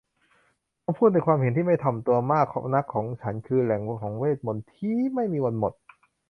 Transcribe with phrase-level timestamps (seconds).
[0.83, 5.73] คำพูดในความเห็นที่ไม่ถ่อมตัวมากนักของฉันคือแหล่งของเวทมนตร์ที้ไม่มีวันหมด